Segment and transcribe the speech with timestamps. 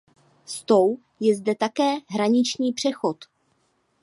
[0.45, 3.15] S tou je zde také hraniční přechod.